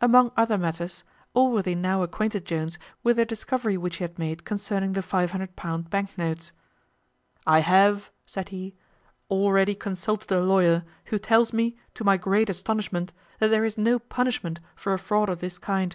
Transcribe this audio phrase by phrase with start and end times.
[0.00, 1.04] Among other matters,
[1.34, 6.18] Allworthy now acquainted Jones with the discovery which he had made concerning the £500 bank
[6.18, 6.50] notes.
[7.46, 8.74] "I have," said he,
[9.30, 14.00] "already consulted a lawyer, who tells me, to my great astonishment, that there is no
[14.00, 15.94] punishment for a fraud of this kind.